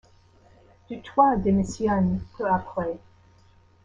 [0.89, 2.97] Dutoit démissionne peu après.